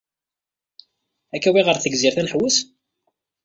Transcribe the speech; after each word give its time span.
Ad 1.35 1.39
k-awiɣ 1.43 1.65
ɣer 1.67 1.77
Tegzirt 1.79 2.17
ad 2.19 2.23
nḥewweṣ? 2.25 2.57